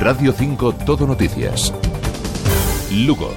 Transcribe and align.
Radio 0.00 0.32
5 0.32 0.74
Todo 0.84 1.06
Noticias. 1.06 1.72
Lugo. 2.92 3.32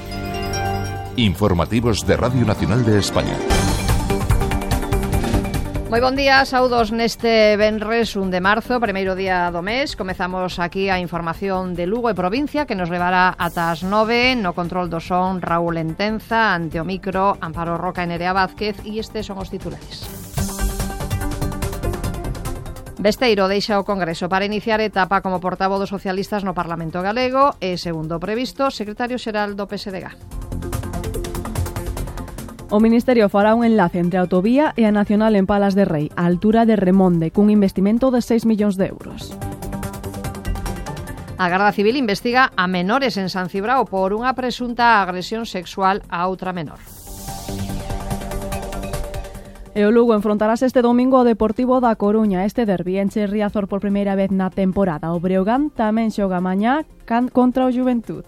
Informativos 1.16 2.06
de 2.06 2.18
Radio 2.18 2.46
Nacional 2.46 2.84
de 2.86 3.00
España. 3.00 3.38
Moi 5.90 6.04
bon 6.04 6.14
día, 6.14 6.46
saudos 6.46 6.92
neste 6.94 7.58
Benres 7.58 8.14
1 8.14 8.30
de 8.30 8.44
marzo, 8.44 8.78
primeiro 8.78 9.18
día 9.18 9.50
do 9.50 9.66
mes 9.66 9.98
Comezamos 9.98 10.62
aquí 10.62 10.86
a 10.92 11.02
información 11.02 11.74
de 11.74 11.90
Lugo 11.90 12.12
e 12.12 12.14
provincia 12.14 12.70
Que 12.70 12.78
nos 12.78 12.94
levará 12.94 13.34
ata 13.34 13.74
as 13.74 13.82
9 13.82 14.38
No 14.38 14.54
control 14.54 14.86
do 14.86 15.02
son 15.02 15.42
Raúl 15.42 15.82
Entenza 15.82 16.54
Ante 16.54 16.78
o 16.78 16.86
micro 16.86 17.42
Amparo 17.42 17.74
Roca 17.74 18.06
e 18.06 18.08
Nerea 18.12 18.38
Vázquez 18.38 18.78
E 18.86 19.02
estes 19.02 19.26
son 19.26 19.42
os 19.42 19.50
titulares 19.50 20.19
Besteiro 23.00 23.48
deixa 23.48 23.80
o 23.80 23.88
Congreso 23.88 24.28
para 24.28 24.44
iniciar 24.44 24.84
etapa 24.84 25.24
como 25.24 25.40
portavoz 25.40 25.80
dos 25.80 25.88
socialistas 25.88 26.44
no 26.44 26.52
Parlamento 26.52 27.00
Galego 27.00 27.56
e, 27.64 27.80
segundo 27.80 28.20
previsto, 28.20 28.68
secretario 28.76 29.16
xeral 29.16 29.56
do 29.56 29.72
PSDG. 29.72 30.20
O 32.68 32.84
Ministerio 32.84 33.32
fará 33.32 33.56
un 33.56 33.64
enlace 33.64 34.04
entre 34.04 34.20
a 34.20 34.28
autovía 34.28 34.76
e 34.76 34.84
a 34.84 34.92
nacional 34.92 35.40
en 35.40 35.48
Palas 35.48 35.80
de 35.80 35.88
Rei, 35.88 36.12
a 36.20 36.28
altura 36.28 36.68
de 36.68 36.76
Remonde, 36.76 37.32
cun 37.32 37.48
investimento 37.48 38.12
de 38.12 38.20
6 38.20 38.44
millóns 38.44 38.76
de 38.76 38.92
euros. 38.92 39.32
A 41.40 41.48
Garda 41.48 41.72
Civil 41.72 41.96
investiga 41.96 42.52
a 42.60 42.68
menores 42.68 43.16
en 43.16 43.32
San 43.32 43.48
Cibrao 43.48 43.88
por 43.88 44.12
unha 44.12 44.36
presunta 44.36 45.00
agresión 45.00 45.48
sexual 45.48 46.04
a 46.12 46.28
outra 46.28 46.52
menor. 46.52 46.84
E 49.78 49.86
o 49.86 49.94
Lugo 49.94 50.18
enfrontarás 50.18 50.66
este 50.66 50.82
domingo 50.82 51.22
ao 51.22 51.28
Deportivo 51.30 51.78
da 51.78 51.94
Coruña. 51.94 52.42
Este 52.42 52.66
derbi 52.66 52.98
enche 52.98 53.30
Riazor 53.30 53.70
por 53.70 53.80
primeira 53.80 54.18
vez 54.18 54.34
na 54.34 54.50
temporada. 54.50 55.14
O 55.14 55.22
Breogán 55.22 55.70
tamén 55.70 56.10
xoga 56.10 56.42
mañá 56.42 56.90
contra 57.06 57.70
o 57.70 57.74
Juventud. 57.74 58.26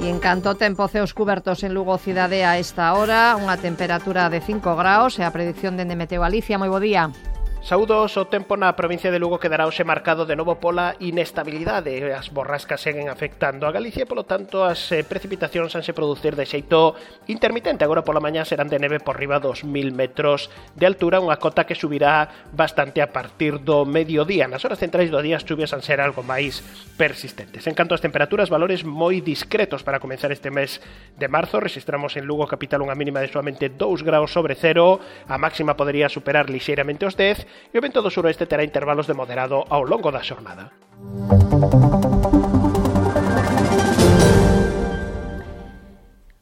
E 0.00 0.08
en 0.08 0.16
canto 0.16 0.56
tempo 0.56 0.88
ceos 0.88 1.12
cubertos 1.12 1.60
en 1.60 1.76
Lugo 1.76 2.00
Cidade 2.00 2.40
a 2.48 2.56
esta 2.56 2.96
hora, 2.96 3.36
unha 3.36 3.60
temperatura 3.60 4.32
de 4.32 4.40
5 4.40 4.64
graus 4.80 5.20
e 5.20 5.22
a 5.22 5.30
predicción 5.30 5.76
dende 5.76 5.92
Meteo 5.92 6.24
Alicia. 6.24 6.56
Moi 6.56 6.72
bo 6.72 6.80
día. 6.80 7.12
Saudos, 7.60 8.16
o 8.16 8.24
tempo 8.24 8.56
na 8.56 8.72
provincia 8.72 9.12
de 9.12 9.20
Lugo 9.20 9.36
quedará 9.36 9.68
hoxe 9.68 9.84
marcado 9.84 10.24
de 10.24 10.32
novo 10.32 10.56
pola 10.56 10.96
inestabilidade. 10.96 11.92
As 12.08 12.32
borrascas 12.32 12.80
seguen 12.80 13.12
afectando 13.12 13.68
a 13.68 13.70
Galicia, 13.70 14.08
polo 14.08 14.24
tanto 14.24 14.64
as 14.64 14.88
eh, 14.96 15.04
precipitacións 15.04 15.76
han 15.76 15.84
se 15.84 15.92
producir 15.92 16.40
de 16.40 16.48
xeito 16.48 16.96
intermitente. 17.28 17.84
Agora 17.84 18.00
pola 18.00 18.16
mañá 18.16 18.48
serán 18.48 18.72
de 18.72 18.80
neve 18.80 18.96
por 18.96 19.20
riba 19.20 19.44
dos 19.44 19.60
1000 19.60 19.92
metros 19.92 20.48
de 20.72 20.88
altura, 20.88 21.20
unha 21.20 21.36
cota 21.36 21.68
que 21.68 21.76
subirá 21.76 22.48
bastante 22.48 23.04
a 23.04 23.12
partir 23.12 23.60
do 23.60 23.84
mediodía. 23.84 24.48
Nas 24.48 24.64
horas 24.64 24.80
centrais 24.80 25.12
do 25.12 25.20
día 25.20 25.36
as 25.36 25.44
chuvias 25.44 25.76
han 25.76 25.84
ser 25.84 26.00
algo 26.00 26.24
máis 26.24 26.64
persistentes. 26.96 27.68
En 27.68 27.76
canto 27.76 27.92
ás 27.92 28.00
temperaturas, 28.00 28.48
valores 28.48 28.88
moi 28.88 29.20
discretos 29.20 29.84
para 29.84 30.00
comenzar 30.00 30.32
este 30.32 30.48
mes 30.48 30.80
de 31.20 31.28
marzo. 31.28 31.60
Registramos 31.60 32.16
en 32.16 32.24
Lugo 32.24 32.48
capital 32.48 32.80
unha 32.80 32.96
mínima 32.96 33.20
de 33.20 33.28
solamente 33.28 33.68
2 33.68 34.00
graus 34.00 34.32
sobre 34.32 34.56
cero, 34.56 34.96
a 35.28 35.36
máxima 35.36 35.76
podería 35.76 36.08
superar 36.08 36.48
lixeiramente 36.48 37.04
os 37.04 37.20
10 37.20 37.49
e 37.72 37.78
o 37.78 37.82
vento 37.82 38.02
do 38.02 38.10
suroeste 38.10 38.46
terá 38.46 38.64
intervalos 38.64 39.06
de 39.06 39.14
moderado 39.14 39.64
ao 39.68 39.82
longo 39.82 40.10
da 40.10 40.22
xornada. 40.22 40.70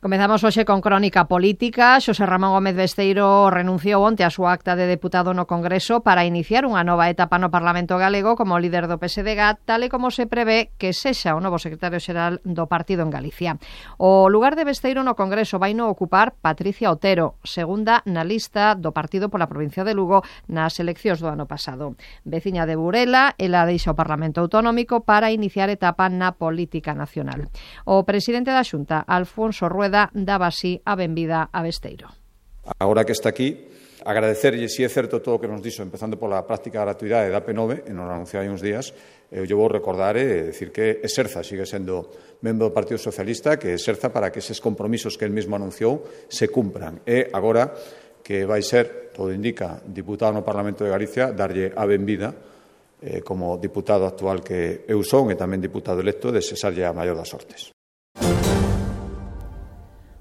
Comezamos 0.08 0.40
hoxe 0.42 0.64
con 0.64 0.80
crónica 0.80 1.28
política. 1.28 2.00
Xosé 2.00 2.24
Ramón 2.24 2.56
Gómez 2.56 2.72
Besteiro 2.72 3.52
renunciou 3.52 4.00
onte 4.00 4.24
a 4.24 4.32
súa 4.32 4.56
acta 4.56 4.72
de 4.72 4.88
deputado 4.88 5.36
no 5.36 5.44
Congreso 5.44 6.00
para 6.00 6.24
iniciar 6.24 6.64
unha 6.64 6.80
nova 6.80 7.12
etapa 7.12 7.36
no 7.36 7.52
Parlamento 7.52 8.00
Galego 8.00 8.32
como 8.32 8.56
líder 8.56 8.88
do 8.88 8.96
PSDG, 8.96 9.68
tal 9.68 9.84
e 9.84 9.92
como 9.92 10.08
se 10.08 10.24
prevé 10.24 10.72
que 10.80 10.96
sexa 10.96 11.36
o 11.36 11.44
novo 11.44 11.60
secretario 11.60 12.00
xeral 12.00 12.40
do 12.40 12.64
partido 12.64 13.04
en 13.04 13.12
Galicia. 13.12 13.60
O 14.00 14.32
lugar 14.32 14.56
de 14.56 14.64
Besteiro 14.64 15.04
no 15.04 15.12
Congreso 15.12 15.60
vai 15.60 15.76
no 15.76 15.92
ocupar 15.92 16.32
Patricia 16.40 16.88
Otero, 16.88 17.36
segunda 17.44 18.00
na 18.08 18.24
lista 18.24 18.72
do 18.80 18.96
partido 18.96 19.28
pola 19.28 19.44
provincia 19.44 19.84
de 19.84 19.92
Lugo 19.92 20.24
nas 20.48 20.80
eleccións 20.80 21.20
do 21.20 21.28
ano 21.28 21.44
pasado. 21.44 22.00
Veciña 22.24 22.64
de 22.64 22.80
Burela, 22.80 23.36
ela 23.36 23.68
deixa 23.68 23.92
o 23.92 23.98
Parlamento 24.00 24.40
Autonómico 24.40 25.04
para 25.04 25.28
iniciar 25.28 25.68
etapa 25.68 26.08
na 26.08 26.32
política 26.32 26.96
nacional. 26.96 27.52
O 27.84 28.08
presidente 28.08 28.56
da 28.56 28.64
Xunta, 28.64 29.04
Alfonso 29.04 29.68
Rueda, 29.68 29.97
Labrada 29.98 30.10
daba 30.14 30.46
así 30.46 30.80
a 30.84 30.94
benvida 30.94 31.50
a 31.50 31.62
Besteiro. 31.62 32.08
Agora 32.78 33.04
que 33.04 33.12
está 33.12 33.30
aquí, 33.30 33.66
agradecerlle, 34.04 34.68
se 34.68 34.76
si 34.76 34.84
é 34.84 34.88
certo 34.88 35.18
todo 35.18 35.36
o 35.36 35.40
que 35.40 35.48
nos 35.48 35.64
dixo, 35.64 35.82
empezando 35.82 36.20
pola 36.20 36.46
práctica 36.46 36.78
da 36.78 36.92
gratuidade 36.92 37.32
da 37.32 37.42
P9, 37.42 37.90
nos 37.90 38.06
anunciou 38.06 38.44
hai 38.44 38.48
uns 38.52 38.62
días, 38.62 38.94
eh, 39.32 39.40
eu 39.40 39.44
lle 39.48 39.56
vou 39.56 39.66
recordar 39.66 40.14
e 40.14 40.52
decir 40.52 40.70
que 40.70 41.02
Exerza 41.02 41.42
sigue 41.42 41.66
sendo 41.66 42.38
membro 42.44 42.70
do 42.70 42.76
Partido 42.76 43.00
Socialista, 43.00 43.58
que 43.58 43.74
Exerza 43.74 44.12
para 44.12 44.30
que 44.30 44.38
eses 44.38 44.60
compromisos 44.60 45.16
que 45.16 45.24
el 45.24 45.34
mesmo 45.34 45.56
anunciou 45.56 46.04
se 46.28 46.46
cumpran. 46.52 47.02
E 47.08 47.32
agora 47.32 47.72
que 48.22 48.44
vai 48.44 48.62
ser, 48.62 49.10
todo 49.16 49.32
indica, 49.32 49.80
diputado 49.82 50.36
no 50.36 50.44
Parlamento 50.44 50.84
de 50.84 50.92
Galicia, 50.92 51.32
darlle 51.32 51.72
a 51.74 51.88
benvida 51.88 52.30
eh, 53.00 53.24
como 53.24 53.56
diputado 53.56 54.04
actual 54.04 54.44
que 54.44 54.84
eu 54.86 55.00
son 55.00 55.32
e 55.32 55.40
tamén 55.40 55.64
diputado 55.64 56.04
electo, 56.04 56.28
desexarlle 56.28 56.84
a 56.84 56.92
maior 56.92 57.16
das 57.16 57.32
sortes. 57.32 57.72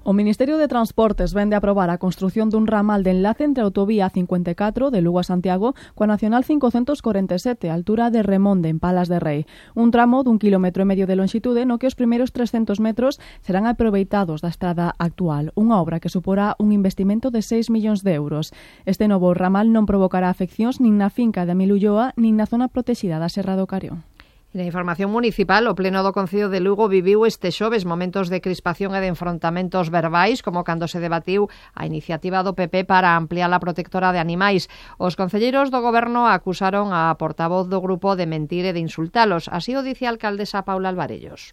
O 0.08 0.14
Ministerio 0.14 0.56
de 0.56 0.68
Transportes 0.68 1.34
vende 1.34 1.52
a 1.52 1.60
aprobar 1.60 1.92
a 1.92 2.00
construción 2.00 2.48
dun 2.48 2.64
ramal 2.64 3.04
de 3.04 3.12
enlace 3.12 3.44
entre 3.44 3.60
a 3.60 3.68
autovía 3.68 4.08
54 4.08 4.88
de 4.88 5.04
Lugo 5.04 5.20
a 5.20 5.28
Santiago 5.28 5.76
coa 5.92 6.08
Nacional 6.08 6.48
547, 6.48 7.68
altura 7.68 8.08
de 8.08 8.24
Remonde, 8.24 8.72
en 8.72 8.80
Palas 8.80 9.12
de 9.12 9.20
Rei. 9.20 9.44
Un 9.76 9.92
tramo 9.92 10.24
dun 10.24 10.40
kilómetro 10.40 10.80
e 10.80 10.88
medio 10.88 11.04
de 11.04 11.12
longitude 11.12 11.68
no 11.68 11.76
que 11.76 11.84
os 11.84 11.92
primeiros 11.92 12.32
300 12.32 12.80
metros 12.80 13.20
serán 13.44 13.68
aproveitados 13.68 14.40
da 14.40 14.48
estrada 14.48 14.96
actual, 14.96 15.52
unha 15.60 15.76
obra 15.76 16.00
que 16.00 16.08
suporá 16.08 16.56
un 16.56 16.72
investimento 16.72 17.28
de 17.28 17.44
6 17.44 17.68
millóns 17.68 18.00
de 18.00 18.16
euros. 18.16 18.56
Este 18.88 19.12
novo 19.12 19.36
ramal 19.36 19.68
non 19.76 19.84
provocará 19.84 20.32
afeccións 20.32 20.80
nin 20.80 20.96
na 20.96 21.12
finca 21.12 21.44
de 21.44 21.52
Milulloa 21.52 22.16
nin 22.16 22.40
na 22.40 22.48
zona 22.48 22.72
protexida 22.72 23.20
da 23.20 23.28
Serra 23.28 23.60
do 23.60 23.68
Carión. 23.68 24.07
Na 24.56 24.64
información 24.64 25.12
municipal, 25.12 25.68
o 25.68 25.76
Pleno 25.76 26.00
do 26.00 26.16
Concello 26.16 26.48
de 26.48 26.64
Lugo 26.64 26.88
viviu 26.88 27.28
este 27.28 27.52
xoves 27.52 27.84
momentos 27.84 28.32
de 28.32 28.40
crispación 28.40 28.96
e 28.96 29.00
de 29.04 29.12
enfrontamentos 29.12 29.92
verbais, 29.92 30.40
como 30.40 30.64
cando 30.64 30.88
se 30.88 31.04
debatiu 31.04 31.52
a 31.76 31.84
iniciativa 31.84 32.40
do 32.40 32.56
PP 32.56 32.88
para 32.88 33.12
ampliar 33.12 33.52
a 33.52 33.60
protectora 33.60 34.08
de 34.08 34.24
animais. 34.24 34.72
Os 34.96 35.20
concelleiros 35.20 35.68
do 35.68 35.84
Goberno 35.84 36.24
acusaron 36.24 36.96
a 36.96 37.12
portavoz 37.20 37.68
do 37.68 37.84
grupo 37.84 38.16
de 38.16 38.24
mentir 38.24 38.64
e 38.64 38.72
de 38.72 38.80
insultalos. 38.80 39.52
Así 39.52 39.76
o 39.76 39.84
dice 39.84 40.08
a 40.08 40.16
alcaldesa 40.16 40.64
Paula 40.64 40.88
Alvarellos. 40.88 41.52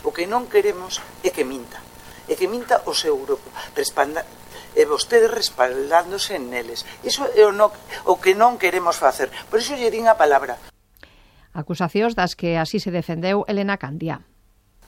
O 0.00 0.16
que 0.16 0.24
non 0.24 0.48
queremos 0.48 1.04
é 1.20 1.28
que 1.36 1.44
minta, 1.44 1.84
é 2.32 2.32
que 2.32 2.48
minta 2.48 2.80
o 2.88 2.96
seu 2.96 3.12
grupo, 3.20 3.44
respalda, 3.76 4.24
e 4.72 4.88
vostedes 4.88 5.28
respaldándose 5.28 6.40
neles. 6.40 6.88
Iso 7.04 7.28
é 7.36 7.44
o, 7.44 7.52
no, 7.52 7.68
o 8.08 8.16
que 8.16 8.32
non 8.32 8.56
queremos 8.56 8.96
facer. 8.96 9.28
Por 9.52 9.60
iso 9.60 9.76
lle 9.76 9.92
din 9.92 10.08
a 10.08 10.16
palabra. 10.16 10.71
Acusacións 11.52 12.16
das 12.16 12.32
que 12.32 12.56
así 12.56 12.80
se 12.80 12.88
defendeu 12.88 13.44
Elena 13.44 13.76
Candia. 13.76 14.24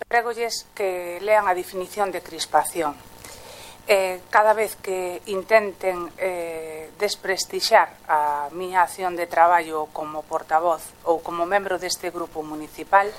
Pregolles 0.09 0.65
que 0.73 1.21
lean 1.21 1.45
a 1.45 1.53
definición 1.53 2.09
de 2.09 2.25
crispación. 2.25 2.97
Eh, 3.85 4.25
cada 4.33 4.57
vez 4.57 4.81
que 4.81 5.21
intenten 5.29 6.09
eh, 6.17 6.89
desprestixar 6.97 7.93
a 8.09 8.49
miña 8.57 8.81
acción 8.81 9.13
de 9.13 9.29
traballo 9.29 9.93
como 9.93 10.25
portavoz 10.25 10.81
ou 11.05 11.21
como 11.21 11.45
membro 11.45 11.77
deste 11.77 12.09
grupo 12.09 12.41
municipal, 12.41 13.13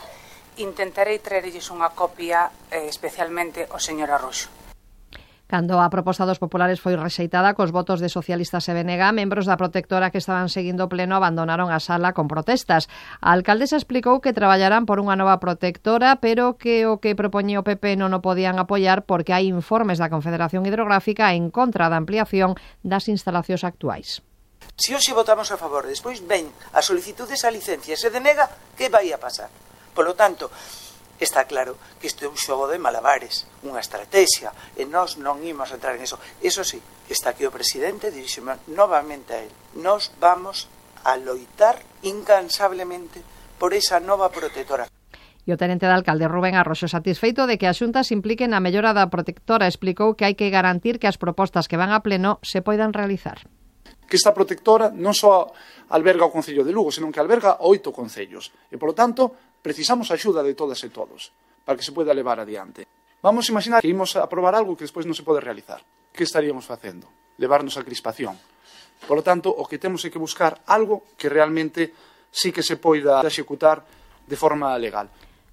intentarei 0.58 1.22
traerlles 1.22 1.70
unha 1.70 1.94
copia 1.94 2.50
eh, 2.74 2.90
especialmente 2.90 3.70
ao 3.70 3.78
señor 3.78 4.10
Arroxo. 4.10 4.50
Cando 5.46 5.78
a 5.78 5.94
proposta 5.94 6.26
dos 6.26 6.42
populares 6.42 6.82
foi 6.82 6.98
rexeitada 6.98 7.54
cos 7.54 7.70
votos 7.70 8.02
de 8.02 8.10
socialistas 8.10 8.66
e 8.66 8.74
BNG, 8.74 9.14
membros 9.14 9.46
da 9.46 9.62
protectora 9.62 10.10
que 10.10 10.18
estaban 10.18 10.50
seguindo 10.50 10.86
o 10.86 10.90
pleno 10.90 11.14
abandonaron 11.14 11.70
a 11.70 11.78
sala 11.78 12.18
con 12.18 12.26
protestas. 12.26 12.90
A 13.22 13.30
alcaldesa 13.30 13.78
explicou 13.78 14.26
que 14.26 14.34
traballarán 14.34 14.90
por 14.90 14.98
unha 14.98 15.14
nova 15.14 15.38
protectora, 15.38 16.18
pero 16.18 16.58
que 16.58 16.90
o 16.90 16.98
que 16.98 17.14
propoñía 17.14 17.62
o 17.62 17.68
PP 17.68 17.94
non 17.94 18.18
o 18.18 18.26
podían 18.26 18.58
apoiar 18.58 19.06
porque 19.06 19.38
hai 19.38 19.46
informes 19.46 20.02
da 20.02 20.10
Confederación 20.10 20.66
Hidrográfica 20.66 21.38
en 21.38 21.54
contra 21.54 21.94
da 21.94 22.02
ampliación 22.02 22.58
das 22.82 23.06
instalacións 23.06 23.62
actuais. 23.62 24.26
Se 24.74 24.98
hoxe 24.98 25.14
votamos 25.14 25.54
a 25.54 25.62
favor, 25.62 25.86
despois 25.86 26.26
ven 26.26 26.50
a 26.74 26.82
solicitudes 26.82 27.46
a 27.46 27.54
licencia 27.54 27.94
e 27.94 28.02
se 28.02 28.10
denega, 28.10 28.50
que 28.74 28.90
vai 28.90 29.14
a 29.14 29.22
pasar? 29.22 29.54
Polo 29.94 30.18
tanto, 30.18 30.50
Está 31.20 31.46
claro 31.46 31.80
que 32.00 32.08
isto 32.08 32.26
é 32.26 32.28
un 32.28 32.36
xogo 32.36 32.68
de 32.68 32.76
malabares, 32.76 33.48
unha 33.64 33.80
estrategia, 33.80 34.52
e 34.76 34.84
nós 34.84 35.16
non 35.16 35.40
imos 35.48 35.72
entrar 35.72 35.96
en 35.96 36.04
eso. 36.04 36.20
Eso 36.44 36.68
sí, 36.68 36.76
está 37.08 37.32
aquí 37.32 37.48
o 37.48 37.56
presidente, 37.56 38.12
dirixime 38.12 38.60
novamente 38.68 39.32
a 39.32 39.40
él. 39.48 39.52
Nos 39.80 40.12
vamos 40.20 40.68
a 41.08 41.16
loitar 41.16 41.80
incansablemente 42.04 43.24
por 43.56 43.72
esa 43.72 44.04
nova 44.04 44.28
protectora. 44.28 44.92
E 45.46 45.54
o 45.54 45.62
tenente 45.62 45.86
de 45.88 45.94
alcalde 45.94 46.28
Rubén 46.28 46.58
Arroxo 46.58 46.90
satisfeito 46.90 47.46
de 47.46 47.56
que 47.62 47.70
a 47.70 47.78
Xunta 47.78 48.04
se 48.04 48.18
implique 48.18 48.50
na 48.50 48.60
mellora 48.60 48.92
da 48.92 49.08
protectora 49.08 49.70
explicou 49.70 50.18
que 50.18 50.28
hai 50.28 50.36
que 50.36 50.52
garantir 50.52 51.00
que 51.00 51.08
as 51.08 51.22
propostas 51.22 51.70
que 51.70 51.80
van 51.80 51.94
a 51.94 52.04
pleno 52.04 52.44
se 52.44 52.60
poidan 52.66 52.92
realizar. 52.92 53.46
Que 54.10 54.18
esta 54.18 54.34
protectora 54.34 54.92
non 54.92 55.16
só 55.16 55.54
alberga 55.94 56.28
o 56.28 56.34
Concello 56.34 56.66
de 56.66 56.74
Lugo, 56.74 56.90
senón 56.90 57.14
que 57.14 57.22
alberga 57.22 57.62
oito 57.62 57.94
concellos. 57.94 58.50
E, 58.74 58.76
polo 58.82 58.98
tanto, 58.98 59.55
Precisamos 59.66 60.14
a 60.14 60.14
axuda 60.14 60.46
de 60.46 60.54
todas 60.54 60.78
e 60.86 60.94
todos 60.94 61.34
para 61.66 61.74
que 61.74 61.82
se 61.82 61.90
poida 61.90 62.14
levar 62.14 62.38
adiante. 62.38 62.86
Vamos 63.26 63.50
imaginar 63.50 63.82
que 63.82 63.90
imos 63.90 64.14
aprobar 64.14 64.54
algo 64.54 64.78
que 64.78 64.86
despois 64.86 65.10
non 65.10 65.18
se 65.18 65.26
pode 65.26 65.42
realizar. 65.42 65.82
Que 66.14 66.22
estaríamos 66.22 66.70
facendo? 66.70 67.10
Levarnos 67.42 67.74
a 67.74 67.82
crispación. 67.82 68.38
Por 69.10 69.18
lo 69.18 69.26
tanto, 69.26 69.50
o 69.50 69.66
que 69.66 69.82
temos 69.82 70.06
é 70.06 70.14
que 70.14 70.22
buscar 70.22 70.62
algo 70.70 71.10
que 71.18 71.34
realmente 71.34 71.98
sí 72.30 72.54
que 72.54 72.62
se 72.62 72.78
poida 72.78 73.26
executar 73.26 73.82
de 74.22 74.38
forma 74.38 74.70
legal. 74.78 75.10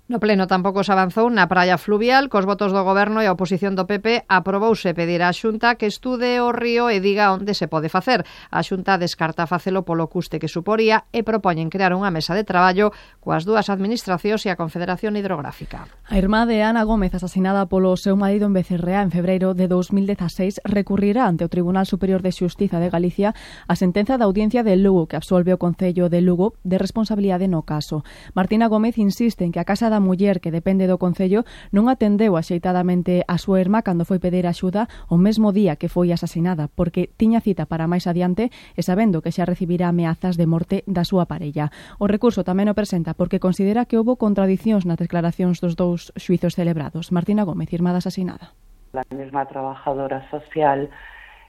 No 0.09 0.19
pleno 0.19 0.49
tampouco 0.51 0.83
se 0.83 0.91
avanzou 0.91 1.31
na 1.31 1.47
praia 1.47 1.79
fluvial, 1.79 2.27
cos 2.27 2.43
votos 2.43 2.75
do 2.75 2.83
goberno 2.83 3.23
e 3.23 3.31
a 3.31 3.35
oposición 3.39 3.79
do 3.79 3.87
PP 3.87 4.27
aprobouse 4.27 4.99
pedir 4.99 5.23
á 5.23 5.31
Xunta 5.31 5.79
que 5.79 5.87
estude 5.87 6.43
o 6.43 6.51
río 6.51 6.91
e 6.91 6.99
diga 6.99 7.31
onde 7.31 7.55
se 7.55 7.71
pode 7.71 7.87
facer. 7.87 8.27
A 8.51 8.67
Xunta 8.67 8.99
descarta 8.99 9.47
facelo 9.47 9.87
polo 9.87 10.11
custe 10.11 10.43
que 10.43 10.51
suporía 10.51 11.07
e 11.15 11.23
propoñen 11.23 11.71
crear 11.71 11.95
unha 11.95 12.11
mesa 12.11 12.35
de 12.35 12.43
traballo 12.43 12.91
coas 13.23 13.47
dúas 13.47 13.71
administracións 13.71 14.43
e 14.43 14.51
a 14.51 14.59
Confederación 14.59 15.15
Hidrográfica. 15.15 15.87
A 15.87 16.19
irmá 16.19 16.51
de 16.51 16.67
Ana 16.67 16.83
Gómez, 16.83 17.15
asesinada 17.15 17.71
polo 17.71 17.95
seu 17.95 18.19
marido 18.19 18.51
en 18.51 18.59
Becerrea 18.59 19.07
en 19.07 19.15
febreiro 19.15 19.55
de 19.55 19.71
2016, 19.71 20.67
recurrirá 20.67 21.31
ante 21.31 21.47
o 21.47 21.49
Tribunal 21.49 21.87
Superior 21.87 22.27
de 22.27 22.35
Xustiza 22.35 22.83
de 22.83 22.91
Galicia 22.91 23.39
a 23.71 23.79
sentenza 23.79 24.19
da 24.19 24.27
audiencia 24.27 24.67
de 24.67 24.75
Lugo 24.75 25.07
que 25.07 25.15
absolve 25.15 25.55
o 25.55 25.63
Concello 25.63 26.11
de 26.11 26.27
Lugo 26.27 26.59
de 26.67 26.83
responsabilidade 26.83 27.47
no 27.47 27.63
caso. 27.63 28.03
Martina 28.35 28.67
Gómez 28.67 28.99
insiste 28.99 29.47
en 29.47 29.55
que 29.55 29.63
a 29.63 29.65
Casa 29.65 29.89
da 29.89 30.02
muller 30.03 30.43
que 30.43 30.51
depende 30.51 30.91
do 30.91 30.99
Concello 30.99 31.47
non 31.71 31.87
atendeu 31.87 32.35
axeitadamente 32.35 33.23
a 33.31 33.39
súa 33.39 33.63
irmá 33.63 33.87
cando 33.87 34.05
foi 34.05 34.19
pedir 34.19 34.45
axuda 34.51 34.91
o 35.09 35.17
mesmo 35.17 35.55
día 35.55 35.79
que 35.79 35.87
foi 35.89 36.11
asasinada, 36.11 36.69
porque 36.75 37.09
tiña 37.15 37.41
cita 37.41 37.65
para 37.71 37.87
máis 37.87 38.11
adiante 38.11 38.51
e 38.75 38.83
sabendo 38.83 39.23
que 39.23 39.31
xa 39.31 39.47
recibirá 39.47 39.89
ameazas 39.89 40.35
de 40.35 40.51
morte 40.51 40.83
da 40.91 41.07
súa 41.07 41.31
parella. 41.31 41.71
O 42.03 42.11
recurso 42.11 42.43
tamén 42.43 42.69
o 42.69 42.75
presenta 42.75 43.15
porque 43.15 43.41
considera 43.41 43.87
que 43.87 43.97
houbo 43.97 44.19
contradicións 44.19 44.85
nas 44.85 45.01
declaracións 45.01 45.63
dos 45.63 45.79
dous 45.79 46.11
xuizos 46.19 46.59
celebrados. 46.59 47.15
Martina 47.15 47.47
Gómez, 47.47 47.71
irmá 47.73 47.95
da 47.95 48.03
asasinada. 48.03 48.53
La 48.93 49.07
mesma 49.15 49.47
trabajadora 49.49 50.27
social 50.29 50.91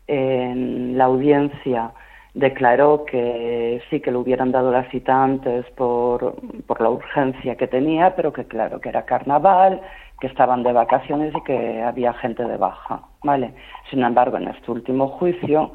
en 0.07 0.97
la 0.97 1.05
audiencia 1.05 1.91
declaró 2.33 3.05
que 3.05 3.81
sí 3.89 3.99
que 3.99 4.11
le 4.11 4.17
hubieran 4.17 4.51
dado 4.51 4.71
la 4.71 4.89
cita 4.89 5.23
antes 5.23 5.65
por, 5.71 6.35
por 6.65 6.81
la 6.81 6.89
urgencia 6.89 7.55
que 7.55 7.67
tenía, 7.67 8.15
pero 8.15 8.33
que 8.33 8.45
claro, 8.45 8.81
que 8.81 8.89
era 8.89 9.05
carnaval, 9.05 9.81
que 10.19 10.27
estaban 10.27 10.63
de 10.63 10.73
vacaciones 10.73 11.33
y 11.35 11.41
que 11.43 11.81
había 11.81 12.13
gente 12.13 12.43
de 12.43 12.57
baja, 12.57 13.01
¿vale? 13.23 13.53
Sin 13.89 14.03
embargo, 14.03 14.37
en 14.37 14.47
este 14.47 14.71
último 14.71 15.09
juicio, 15.09 15.73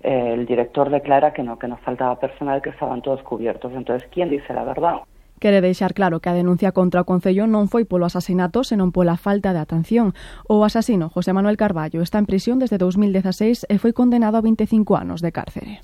eh, 0.00 0.34
el 0.34 0.46
director 0.46 0.88
declara 0.88 1.32
que 1.32 1.42
no, 1.42 1.58
que 1.58 1.68
nos 1.68 1.80
faltaba 1.80 2.18
personal, 2.18 2.62
que 2.62 2.70
estaban 2.70 3.02
todos 3.02 3.22
cubiertos. 3.22 3.72
Entonces, 3.72 4.08
¿quién 4.12 4.30
dice 4.30 4.54
la 4.54 4.64
verdad? 4.64 5.00
Quere 5.38 5.62
deixar 5.62 5.94
claro 5.94 6.18
que 6.18 6.28
a 6.28 6.34
denuncia 6.34 6.74
contra 6.74 7.02
o 7.02 7.08
Concello 7.08 7.46
non 7.46 7.70
foi 7.70 7.86
polo 7.86 8.10
asasinato, 8.10 8.66
senón 8.66 8.90
pola 8.90 9.14
falta 9.14 9.54
de 9.54 9.62
atención. 9.62 10.18
O 10.50 10.66
asasino, 10.66 11.06
José 11.14 11.30
Manuel 11.30 11.54
Carballo, 11.54 12.02
está 12.02 12.18
en 12.18 12.26
prisión 12.26 12.58
desde 12.58 12.78
2016 12.78 13.70
e 13.70 13.78
foi 13.78 13.94
condenado 13.94 14.34
a 14.34 14.42
25 14.42 14.98
anos 14.98 15.22
de 15.22 15.30
cárcere. 15.30 15.78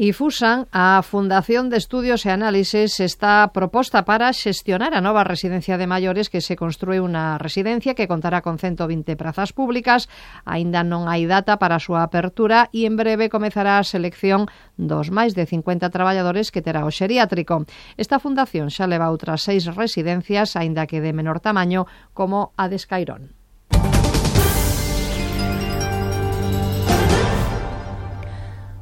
Ifusan, 0.00 0.68
a 0.70 1.02
Fundación 1.02 1.70
de 1.70 1.76
Estudios 1.76 2.22
e 2.22 2.30
Análises, 2.30 3.02
está 3.02 3.50
proposta 3.50 4.06
para 4.06 4.30
xestionar 4.30 4.94
a 4.94 5.02
nova 5.02 5.26
residencia 5.26 5.74
de 5.74 5.90
maiores 5.90 6.30
que 6.30 6.38
se 6.38 6.54
construe 6.54 7.02
unha 7.02 7.34
residencia 7.34 7.98
que 7.98 8.06
contará 8.06 8.38
con 8.38 8.62
120 8.62 9.18
prazas 9.18 9.50
públicas. 9.50 10.06
Aínda 10.46 10.86
non 10.86 11.10
hai 11.10 11.26
data 11.26 11.58
para 11.58 11.82
a 11.82 11.82
súa 11.82 12.06
apertura 12.06 12.70
e 12.70 12.86
en 12.86 12.94
breve 12.94 13.26
comezará 13.26 13.82
a 13.82 13.82
selección 13.82 14.46
dos 14.78 15.10
máis 15.10 15.34
de 15.34 15.50
50 15.50 15.90
traballadores 15.90 16.54
que 16.54 16.62
terá 16.62 16.86
o 16.86 16.94
xeriátrico. 16.94 17.66
Esta 17.98 18.22
fundación 18.22 18.70
xa 18.70 18.86
leva 18.86 19.10
outras 19.10 19.42
seis 19.42 19.66
residencias, 19.66 20.54
aínda 20.54 20.86
que 20.86 21.02
de 21.02 21.10
menor 21.10 21.42
tamaño, 21.42 21.90
como 22.14 22.54
a 22.54 22.70
de 22.70 22.78
Escairón. 22.78 23.37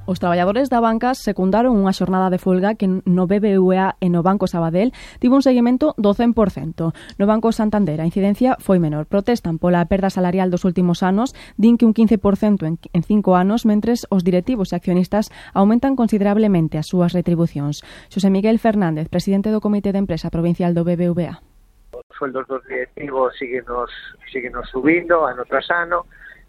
Os 0.07 0.23
traballadores 0.23 0.71
da 0.71 0.79
banca 0.79 1.19
secundaron 1.19 1.75
unha 1.75 1.91
xornada 1.91 2.31
de 2.31 2.39
folga 2.39 2.79
que 2.79 2.87
no 2.87 3.27
BBVA 3.27 3.99
e 3.99 4.07
no 4.07 4.23
Banco 4.23 4.47
Sabadell 4.47 4.95
tivo 5.19 5.35
un 5.35 5.43
seguimento 5.43 5.99
do 5.99 6.15
100%. 6.15 6.95
No 7.19 7.27
Banco 7.27 7.51
Santander 7.51 7.99
a 7.99 8.07
incidencia 8.07 8.55
foi 8.63 8.79
menor. 8.79 9.11
Protestan 9.11 9.59
pola 9.59 9.83
perda 9.91 10.07
salarial 10.07 10.47
dos 10.47 10.63
últimos 10.63 11.03
anos, 11.03 11.35
din 11.59 11.75
que 11.75 11.91
un 11.91 11.91
15% 11.91 12.63
en, 12.71 12.79
en 12.79 13.03
cinco 13.03 13.35
anos, 13.35 13.67
mentres 13.67 14.07
os 14.07 14.23
directivos 14.23 14.71
e 14.71 14.79
accionistas 14.79 15.35
aumentan 15.59 15.99
considerablemente 15.99 16.79
as 16.79 16.87
súas 16.87 17.11
retribucións. 17.11 17.83
Xosé 18.07 18.31
Miguel 18.31 18.63
Fernández, 18.63 19.11
presidente 19.11 19.51
do 19.51 19.59
Comité 19.59 19.91
de 19.91 19.99
Empresa 19.99 20.31
Provincial 20.31 20.71
do 20.71 20.87
BBVA. 20.87 21.43
Os 21.99 22.07
sueldos 22.15 22.47
dos 22.47 22.63
directivos 22.71 23.35
siguen 23.35 23.67
seguimos 24.31 24.71
subindo 24.71 25.27
ano 25.27 25.43
tras 25.51 25.67
ano, 25.75 26.07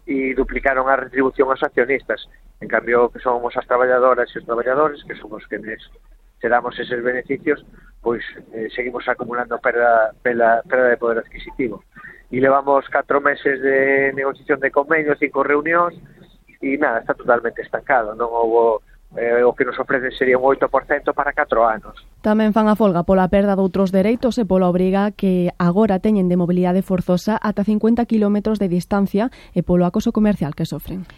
e 0.08 0.32
duplicaron 0.32 0.88
a 0.88 0.96
retribución 0.96 1.52
aos 1.52 1.60
accionistas. 1.60 2.24
En 2.60 2.68
cambio, 2.68 3.08
que 3.10 3.20
somos 3.20 3.56
as 3.56 3.66
traballadoras 3.66 4.28
e 4.34 4.38
os 4.38 4.46
traballadores, 4.46 5.04
que 5.04 5.14
somos 5.14 5.46
quenes 5.46 5.78
damos 6.42 6.78
eses 6.78 7.02
beneficios, 7.02 7.64
pois 8.00 8.22
eh, 8.52 8.68
seguimos 8.74 9.08
acumulando 9.08 9.58
perda, 9.58 10.14
perda, 10.22 10.62
perda 10.68 10.88
de 10.88 10.96
poder 10.96 11.18
adquisitivo. 11.18 11.82
E 12.30 12.38
levamos 12.38 12.84
4 12.92 13.20
meses 13.24 13.58
de 13.58 14.12
negociación 14.12 14.60
de 14.60 14.70
convenios, 14.70 15.18
cinco 15.18 15.42
reunións, 15.42 15.96
e 16.60 16.76
nada, 16.76 17.00
está 17.00 17.14
totalmente 17.14 17.62
estancado. 17.62 18.14
Non 18.14 18.28
houbo 18.30 18.84
eh, 19.16 19.40
o 19.42 19.56
que 19.56 19.64
nos 19.64 19.78
ofrecen 19.80 20.12
sería 20.12 20.36
un 20.36 20.44
8% 20.44 21.14
para 21.14 21.32
4 21.32 21.64
anos. 21.64 21.96
Tamén 22.20 22.52
fan 22.52 22.68
a 22.68 22.76
folga 22.76 23.02
pola 23.08 23.32
perda 23.32 23.56
de 23.56 23.64
outros 23.64 23.90
dereitos 23.90 24.36
e 24.36 24.44
pola 24.44 24.68
obriga 24.68 25.10
que 25.16 25.50
agora 25.56 25.98
teñen 25.98 26.28
de 26.28 26.36
mobilidade 26.36 26.84
forzosa 26.84 27.40
ata 27.40 27.64
50 27.64 28.04
km 28.04 28.54
de 28.60 28.68
distancia 28.68 29.32
e 29.56 29.64
polo 29.64 29.88
acoso 29.88 30.12
comercial 30.12 30.52
que 30.52 30.68
sofren. 30.68 31.08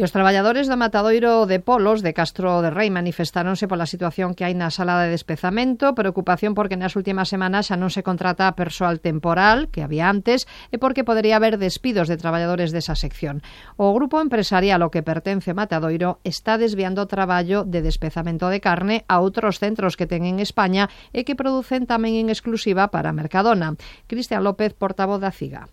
E 0.00 0.04
os 0.08 0.16
traballadores 0.16 0.64
do 0.64 0.80
matadoiro 0.80 1.44
de 1.44 1.60
Polos 1.60 2.00
de 2.00 2.16
Castro 2.16 2.64
de 2.64 2.72
Rei 2.72 2.88
manifestáronse 2.88 3.68
pola 3.68 3.84
situación 3.84 4.32
que 4.32 4.48
hai 4.48 4.56
na 4.56 4.72
sala 4.72 4.96
de 4.96 5.12
despezamento, 5.12 5.92
preocupación 5.92 6.56
porque 6.56 6.80
nas 6.80 6.96
últimas 6.96 7.28
semanas 7.28 7.68
xa 7.68 7.76
non 7.76 7.92
se 7.92 8.00
contrata 8.00 8.48
persoal 8.56 9.04
temporal 9.04 9.68
que 9.68 9.84
había 9.84 10.08
antes 10.08 10.48
e 10.72 10.80
porque 10.80 11.04
podería 11.04 11.36
haber 11.36 11.60
despidos 11.60 12.08
de 12.08 12.16
traballadores 12.16 12.72
desa 12.72 12.96
sección. 12.96 13.44
O 13.76 13.92
grupo 13.92 14.24
empresarial 14.24 14.80
ao 14.80 14.88
que 14.88 15.04
pertence 15.04 15.52
Matadoiro 15.52 16.16
está 16.24 16.56
desviando 16.56 17.04
o 17.04 17.10
traballo 17.12 17.68
de 17.68 17.84
despezamento 17.84 18.48
de 18.48 18.64
carne 18.64 19.04
a 19.04 19.20
outros 19.20 19.60
centros 19.60 20.00
que 20.00 20.08
ten 20.08 20.24
en 20.24 20.40
España 20.40 20.88
e 21.12 21.28
que 21.28 21.36
producen 21.36 21.84
tamén 21.84 22.16
en 22.16 22.32
exclusiva 22.32 22.88
para 22.88 23.12
Mercadona. 23.12 23.76
Cristian 24.08 24.48
López, 24.48 24.72
portavoz 24.72 25.20
da 25.20 25.28
CIGA 25.28 25.68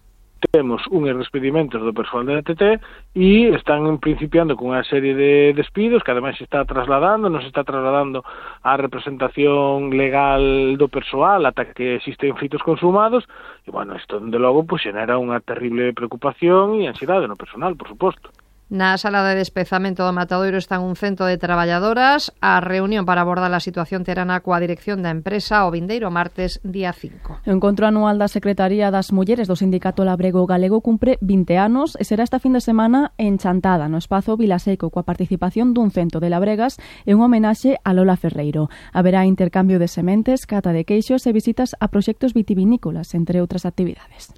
temos 0.51 0.85
un 0.87 1.05
despedimentos 1.05 1.81
do 1.81 1.93
persoal 1.93 2.25
da 2.25 2.45
TT 2.45 2.81
e 3.17 3.49
están 3.55 3.83
principiando 3.97 4.53
con 4.53 4.69
unha 4.73 4.85
serie 4.85 5.17
de 5.17 5.57
despidos 5.57 6.05
que 6.05 6.13
ademais 6.13 6.37
se 6.37 6.45
está 6.45 6.61
trasladando, 6.63 7.29
non 7.29 7.41
se 7.41 7.49
está 7.49 7.65
trasladando 7.65 8.21
a 8.61 8.77
representación 8.77 9.89
legal 9.93 10.77
do 10.77 10.87
persoal 10.87 11.45
ata 11.49 11.73
que 11.73 11.97
existen 11.97 12.37
fitos 12.37 12.61
consumados 12.61 13.25
e, 13.65 13.71
bueno, 13.73 13.97
isto, 13.97 14.21
de 14.21 14.39
logo, 14.39 14.63
pues, 14.63 14.85
xenera 14.85 15.17
unha 15.17 15.41
terrible 15.41 15.91
preocupación 15.97 16.79
e 16.79 16.87
ansiedade 16.87 17.25
no 17.25 17.35
personal, 17.35 17.73
por 17.73 17.89
suposto. 17.89 18.29
Na 18.67 18.99
sala 18.99 19.23
de 19.23 19.39
despezamento 19.39 20.03
do 20.03 20.11
Matadoiro 20.11 20.59
están 20.59 20.83
un 20.83 20.99
cento 20.99 21.23
de 21.23 21.39
traballadoras 21.39 22.35
a 22.43 22.59
reunión 22.59 23.07
para 23.07 23.23
abordar 23.23 23.47
a 23.55 23.63
situación 23.63 24.03
terana 24.03 24.43
coa 24.43 24.59
dirección 24.59 24.99
da 24.99 25.07
empresa 25.07 25.63
o 25.63 25.71
vindeiro 25.71 26.11
martes 26.11 26.59
día 26.67 26.91
5. 26.91 27.47
O 27.47 27.51
encontro 27.55 27.87
anual 27.87 28.19
da 28.19 28.27
Secretaría 28.27 28.91
das 28.91 29.15
Mulleres 29.15 29.47
do 29.47 29.55
Sindicato 29.55 30.03
Labrego 30.03 30.43
Galego 30.43 30.83
cumpre 30.83 31.15
20 31.23 31.55
anos 31.55 31.95
e 31.95 32.03
será 32.03 32.27
esta 32.27 32.43
fin 32.43 32.51
de 32.51 32.59
semana 32.59 33.15
en 33.15 33.39
Chantada, 33.39 33.87
no 33.87 33.95
espazo 33.95 34.35
Vilaseco, 34.35 34.91
coa 34.91 35.07
participación 35.07 35.71
dun 35.71 35.87
cento 35.87 36.19
de 36.19 36.27
labregas 36.27 36.75
e 37.07 37.15
un 37.15 37.23
homenaxe 37.23 37.79
a 37.87 37.95
Lola 37.95 38.19
Ferreiro. 38.19 38.67
Haberá 38.91 39.23
intercambio 39.23 39.79
de 39.79 39.87
sementes, 39.87 40.43
cata 40.43 40.75
de 40.75 40.83
queixos 40.83 41.23
e 41.23 41.31
visitas 41.31 41.71
a 41.79 41.87
proxectos 41.87 42.35
vitivinícolas, 42.35 43.15
entre 43.15 43.39
outras 43.39 43.63
actividades. 43.63 44.35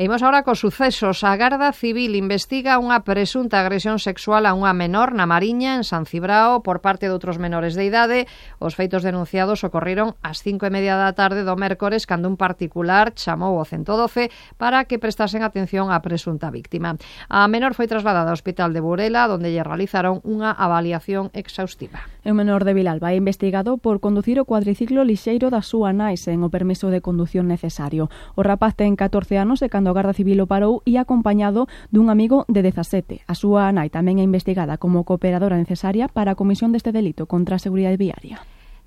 E 0.00 0.08
imos 0.08 0.24
agora 0.24 0.48
cos 0.48 0.64
sucesos. 0.64 1.20
A 1.28 1.36
Garda 1.36 1.76
Civil 1.76 2.16
investiga 2.16 2.80
unha 2.80 3.04
presunta 3.04 3.60
agresión 3.60 4.00
sexual 4.00 4.48
a 4.48 4.56
unha 4.56 4.72
menor 4.72 5.12
na 5.12 5.28
Mariña, 5.28 5.76
en 5.76 5.84
San 5.84 6.08
Cibrao, 6.08 6.64
por 6.64 6.80
parte 6.80 7.04
de 7.04 7.12
outros 7.12 7.36
menores 7.36 7.76
de 7.76 7.84
idade. 7.84 8.24
Os 8.64 8.72
feitos 8.72 9.04
denunciados 9.04 9.60
ocorreron 9.60 10.16
ás 10.24 10.40
cinco 10.40 10.64
e 10.64 10.72
media 10.72 10.96
da 10.96 11.12
tarde 11.12 11.44
do 11.44 11.52
mércores 11.52 12.08
cando 12.08 12.32
un 12.32 12.40
particular 12.40 13.12
chamou 13.12 13.60
o 13.60 13.64
112 13.68 14.32
para 14.56 14.88
que 14.88 14.96
prestasen 14.96 15.44
atención 15.44 15.92
á 15.92 16.00
presunta 16.00 16.48
víctima. 16.48 16.96
A 17.28 17.44
menor 17.52 17.76
foi 17.76 17.84
trasladada 17.84 18.32
ao 18.32 18.38
Hospital 18.40 18.72
de 18.72 18.80
Burela, 18.80 19.28
onde 19.28 19.52
lle 19.52 19.60
realizaron 19.60 20.24
unha 20.24 20.48
avaliación 20.48 21.28
exhaustiva. 21.36 22.08
O 22.24 22.32
menor 22.32 22.64
de 22.64 22.72
Vilalba 22.72 23.12
é 23.12 23.20
investigado 23.20 23.76
por 23.76 24.00
conducir 24.00 24.40
o 24.40 24.48
cuadriciclo 24.48 25.04
lixeiro 25.04 25.52
da 25.52 25.60
súa 25.60 25.92
nai 25.92 26.16
sen 26.16 26.40
o 26.40 26.48
permiso 26.48 26.88
de 26.88 27.04
condución 27.04 27.52
necesario. 27.52 28.08
O 28.32 28.40
rapaz 28.40 28.72
ten 28.80 28.96
14 28.96 29.36
anos 29.36 29.60
e 29.60 29.68
cando 29.68 29.89
cando 29.90 29.98
a 29.98 30.02
Garda 30.02 30.12
Civil 30.12 30.40
o 30.40 30.46
parou 30.46 30.82
e 30.86 30.96
acompañado 30.96 31.66
dun 31.90 32.14
amigo 32.14 32.46
de 32.46 32.62
17. 32.62 33.26
A 33.26 33.34
súa 33.34 33.74
nai 33.74 33.90
tamén 33.90 34.22
é 34.22 34.24
investigada 34.24 34.78
como 34.78 35.02
cooperadora 35.02 35.58
necesaria 35.58 36.06
para 36.06 36.32
a 36.32 36.38
comisión 36.38 36.70
deste 36.70 36.94
delito 36.94 37.26
contra 37.26 37.58
a 37.58 37.62
seguridade 37.62 37.98
viaria 37.98 38.38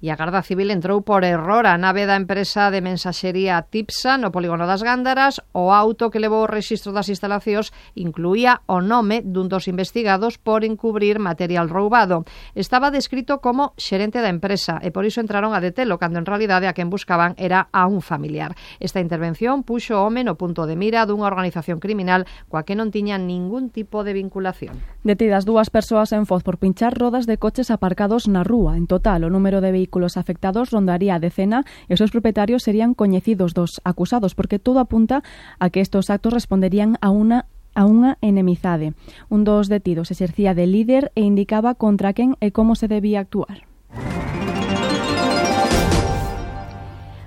e 0.04 0.12
a 0.12 0.20
Garda 0.20 0.44
Civil 0.44 0.68
entrou 0.68 1.00
por 1.00 1.24
error 1.24 1.64
a 1.64 1.80
nave 1.80 2.04
da 2.04 2.20
empresa 2.20 2.68
de 2.68 2.84
mensaxería 2.84 3.64
Tipsa 3.64 4.20
no 4.20 4.36
polígono 4.36 4.68
das 4.68 4.84
Gándaras. 4.84 5.40
O 5.56 5.72
auto 5.72 6.12
que 6.12 6.20
levou 6.20 6.44
o 6.44 6.52
registro 6.52 6.92
das 6.92 7.08
instalacións 7.08 7.72
incluía 7.96 8.68
o 8.68 8.84
nome 8.84 9.24
dun 9.24 9.48
dos 9.48 9.72
investigados 9.72 10.36
por 10.36 10.68
encubrir 10.68 11.24
material 11.24 11.72
roubado. 11.72 12.28
Estaba 12.52 12.92
descrito 12.92 13.40
como 13.40 13.72
xerente 13.80 14.20
da 14.20 14.28
empresa 14.28 14.84
e 14.84 14.92
por 14.92 15.08
iso 15.08 15.24
entraron 15.24 15.56
a 15.56 15.64
detelo, 15.64 15.96
cando 15.96 16.20
en 16.20 16.28
realidade 16.28 16.68
a 16.68 16.76
quen 16.76 16.92
buscaban 16.92 17.32
era 17.40 17.72
a 17.72 17.88
un 17.88 18.04
familiar. 18.04 18.60
Esta 18.84 19.00
intervención 19.00 19.64
puxo 19.64 19.96
o 19.96 20.04
home 20.04 20.28
no 20.28 20.36
punto 20.36 20.68
de 20.68 20.76
mira 20.76 21.08
dunha 21.08 21.32
organización 21.32 21.80
criminal 21.80 22.28
coa 22.52 22.68
que 22.68 22.76
non 22.76 22.92
tiña 22.92 23.16
ningún 23.16 23.72
tipo 23.72 24.04
de 24.04 24.12
vinculación. 24.12 24.84
Detidas 25.08 25.48
dúas 25.48 25.72
persoas 25.72 26.12
en 26.12 26.28
Foz 26.28 26.44
por 26.44 26.60
pinchar 26.60 26.92
rodas 26.92 27.24
de 27.24 27.40
coches 27.40 27.72
aparcados 27.72 28.28
na 28.28 28.44
rúa. 28.44 28.76
En 28.76 28.84
total, 28.84 29.24
o 29.24 29.32
número 29.32 29.64
de 29.64 29.72
vehículos 29.72 29.93
vehículos 29.94 30.18
afectados 30.18 30.72
rondaría 30.72 31.14
a 31.14 31.22
decena 31.22 31.62
e 31.86 31.94
os 31.94 32.02
seus 32.02 32.10
propietarios 32.10 32.66
serían 32.66 32.98
coñecidos 32.98 33.54
dos 33.54 33.78
acusados, 33.86 34.34
porque 34.34 34.58
todo 34.58 34.82
apunta 34.82 35.22
a 35.62 35.70
que 35.70 35.86
estos 35.86 36.10
actos 36.10 36.34
responderían 36.34 36.98
a 36.98 37.14
unha 37.14 37.46
a 37.78 37.86
unha 37.86 38.18
enemizade. 38.22 38.98
Un 39.30 39.46
dos 39.46 39.70
detidos 39.70 40.10
exercía 40.10 40.58
de 40.58 40.66
líder 40.66 41.14
e 41.14 41.22
indicaba 41.22 41.78
contra 41.78 42.14
quen 42.18 42.38
e 42.42 42.50
como 42.50 42.74
se 42.74 42.90
debía 42.90 43.22
actuar. 43.22 43.73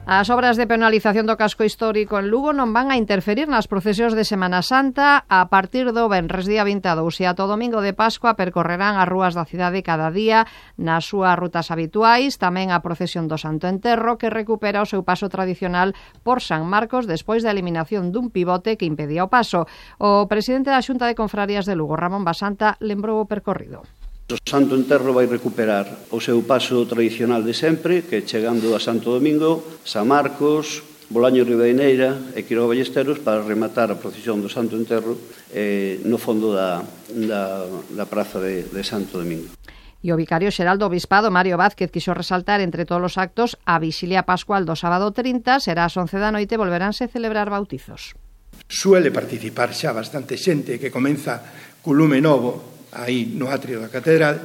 As 0.07 0.31
obras 0.31 0.55
de 0.55 0.71
penalización 0.71 1.27
do 1.27 1.35
casco 1.35 1.67
histórico 1.67 2.15
en 2.23 2.31
Lugo 2.31 2.55
non 2.55 2.71
van 2.71 2.95
a 2.95 2.97
interferir 3.03 3.51
nas 3.51 3.67
procesións 3.67 4.15
de 4.15 4.23
Semana 4.23 4.63
Santa. 4.63 5.27
A 5.27 5.51
partir 5.51 5.91
do 5.91 6.07
Benres 6.07 6.47
día 6.47 6.63
22 6.63 7.11
e 7.19 7.27
ato 7.27 7.51
domingo 7.51 7.83
de 7.83 7.91
Pascua 7.91 8.39
percorrerán 8.39 9.03
as 9.03 9.11
rúas 9.11 9.35
da 9.35 9.43
cidade 9.43 9.83
cada 9.83 10.15
día 10.15 10.47
nas 10.79 11.11
súas 11.11 11.35
rutas 11.35 11.75
habituais, 11.75 12.39
tamén 12.39 12.71
a 12.71 12.87
procesión 12.87 13.27
do 13.27 13.35
Santo 13.35 13.67
Enterro 13.67 14.15
que 14.15 14.31
recupera 14.31 14.79
o 14.79 14.87
seu 14.87 15.03
paso 15.03 15.27
tradicional 15.27 15.91
por 16.23 16.39
San 16.39 16.71
Marcos 16.71 17.11
despois 17.11 17.43
da 17.43 17.51
eliminación 17.51 18.15
dun 18.15 18.31
pivote 18.31 18.79
que 18.79 18.87
impedía 18.87 19.27
o 19.27 19.33
paso. 19.35 19.67
O 19.99 20.31
presidente 20.31 20.71
da 20.71 20.87
Xunta 20.87 21.11
de 21.11 21.19
Confrarías 21.19 21.67
de 21.67 21.75
Lugo, 21.75 21.99
Ramón 21.99 22.23
Basanta, 22.23 22.79
lembrou 22.79 23.19
o 23.19 23.27
percorrido. 23.27 23.83
O 24.27 24.35
Santo 24.43 24.75
Enterro 24.75 25.15
vai 25.15 25.31
recuperar 25.31 25.87
o 26.11 26.19
seu 26.19 26.43
paso 26.43 26.83
tradicional 26.91 27.47
de 27.47 27.55
sempre, 27.55 28.03
que 28.11 28.27
chegando 28.27 28.75
a 28.75 28.83
Santo 28.83 29.15
Domingo, 29.15 29.79
San 29.87 30.03
Marcos, 30.03 30.83
Bolaño 31.07 31.47
Ribeineira 31.47 32.35
e 32.35 32.43
Quiroga 32.43 32.75
Ballesteros 32.75 33.23
para 33.23 33.47
rematar 33.47 33.87
a 33.95 34.03
procesión 34.03 34.43
do 34.43 34.51
Santo 34.51 34.75
Enterro 34.75 35.15
eh, 35.55 36.03
no 36.03 36.19
fondo 36.19 36.51
da, 36.51 36.83
da, 37.07 37.71
da 37.71 38.07
praza 38.11 38.43
de, 38.43 38.67
de 38.67 38.83
Santo 38.83 39.23
Domingo. 39.23 39.55
E 40.03 40.11
o 40.11 40.19
vicario 40.19 40.51
xeral 40.51 40.75
do 40.75 40.91
Obispado, 40.91 41.31
Mario 41.31 41.55
Vázquez, 41.55 41.95
quiso 41.95 42.11
resaltar 42.11 42.59
entre 42.59 42.83
todos 42.83 43.15
os 43.15 43.23
actos 43.23 43.55
a 43.63 43.79
vixilia 43.79 44.27
pascual 44.27 44.67
do 44.67 44.75
sábado 44.75 45.15
30, 45.15 45.63
será 45.63 45.87
ás 45.87 45.95
11 45.95 46.19
da 46.19 46.35
noite 46.35 46.59
e 46.59 46.61
volveránse 46.61 47.07
celebrar 47.07 47.47
bautizos. 47.47 48.19
Suele 48.67 49.15
participar 49.15 49.71
xa 49.71 49.95
bastante 49.95 50.35
xente 50.35 50.83
que 50.83 50.91
comeza 50.91 51.39
co 51.79 51.95
lume 51.95 52.19
novo 52.19 52.76
aí 52.93 53.35
no 53.35 53.51
atrio 53.51 53.83
da 53.83 53.91
catedral, 53.91 54.39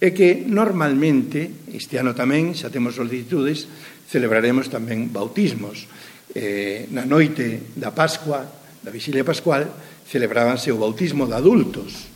é 0.00 0.10
que 0.10 0.42
normalmente, 0.46 1.70
este 1.70 2.00
ano 2.00 2.16
tamén, 2.16 2.56
xa 2.56 2.72
temos 2.72 2.98
solicitudes, 2.98 3.66
celebraremos 4.10 4.72
tamén 4.72 5.12
bautismos. 5.12 5.86
Eh, 6.34 6.90
na 6.90 7.06
noite 7.06 7.74
da 7.78 7.94
Pascua, 7.94 8.42
da 8.82 8.90
Vixilia 8.90 9.22
Pascual, 9.22 9.70
celebrábanse 10.04 10.74
o 10.74 10.80
bautismo 10.80 11.24
de 11.30 11.38
adultos, 11.38 12.14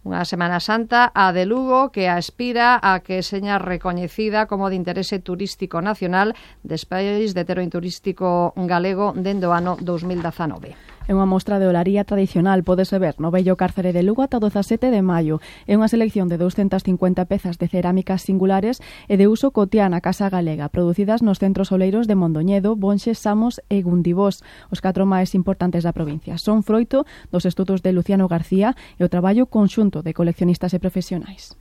Unha 0.00 0.24
Semana 0.24 0.64
Santa 0.64 1.12
a 1.12 1.28
de 1.36 1.44
Lugo 1.44 1.92
que 1.92 2.08
aspira 2.08 2.80
a 2.80 3.04
que 3.04 3.20
seña 3.20 3.60
recoñecida 3.60 4.48
como 4.48 4.72
de 4.72 4.80
interese 4.80 5.20
turístico 5.20 5.84
nacional 5.84 6.32
despois 6.64 7.36
de 7.36 7.42
tero 7.44 7.60
turístico 7.68 8.56
galego 8.56 9.12
dende 9.12 9.44
o 9.44 9.52
ano 9.52 9.76
2019. 9.76 10.89
É 11.08 11.12
unha 11.16 11.24
mostra 11.24 11.56
de 11.56 11.66
olaría 11.66 12.04
tradicional, 12.04 12.60
podese 12.62 13.00
ver 13.00 13.16
no 13.18 13.32
Bello 13.32 13.56
Cárcere 13.56 13.96
de 13.96 14.04
Lugo 14.04 14.20
ata 14.20 14.36
17 14.36 14.92
de 14.92 15.00
maio. 15.00 15.40
É 15.64 15.74
unha 15.74 15.88
selección 15.88 16.28
de 16.28 16.36
250 16.36 17.24
pezas 17.24 17.56
de 17.56 17.66
cerámicas 17.66 18.22
singulares 18.22 18.84
e 19.08 19.16
de 19.16 19.26
uso 19.26 19.50
cotián 19.50 19.96
na 19.96 20.04
Casa 20.04 20.28
Galega, 20.28 20.68
producidas 20.68 21.24
nos 21.24 21.40
centros 21.40 21.72
oleiros 21.72 22.04
de 22.04 22.14
Mondoñedo, 22.14 22.76
Bonxe, 22.76 23.16
Samos 23.16 23.64
e 23.72 23.80
Gundivós, 23.80 24.44
os 24.68 24.84
catro 24.84 25.08
máis 25.08 25.32
importantes 25.32 25.82
da 25.82 25.96
provincia. 25.96 26.36
Son 26.36 26.60
froito 26.62 27.08
dos 27.32 27.48
estudos 27.48 27.80
de 27.80 27.96
Luciano 27.96 28.28
García 28.28 28.76
e 29.00 29.02
o 29.02 29.10
traballo 29.10 29.48
conxunto 29.48 30.04
de 30.04 30.12
coleccionistas 30.12 30.76
e 30.76 30.78
profesionais. 30.78 31.56